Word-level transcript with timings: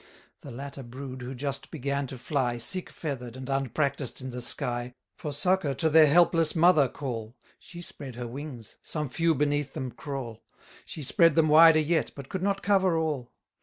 The 0.41 0.49
latter 0.49 0.81
brood, 0.81 1.21
who 1.21 1.35
just 1.35 1.69
began 1.69 2.07
to 2.07 2.17
fly, 2.17 2.57
Sick 2.57 2.89
feather'd, 2.89 3.37
and 3.37 3.47
unpractised 3.47 4.19
in 4.19 4.31
the 4.31 4.41
sky, 4.41 4.95
For 5.15 5.31
succour 5.31 5.75
to 5.75 5.91
their 5.91 6.07
helpless 6.07 6.55
mother 6.55 6.87
call: 6.89 7.35
She 7.59 7.83
spread 7.83 8.15
her 8.15 8.25
wings; 8.25 8.77
some 8.81 9.09
few 9.09 9.35
beneath 9.35 9.73
them 9.73 9.91
crawl; 9.91 10.41
She 10.85 11.03
spread 11.03 11.35
them 11.35 11.49
wider 11.49 11.79
yet, 11.79 12.09
but 12.15 12.29
could 12.29 12.41
not 12.41 12.63
cover 12.63 12.97
all. 12.97 13.31